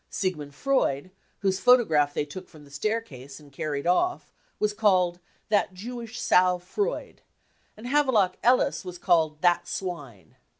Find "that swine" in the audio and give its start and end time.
9.41-10.37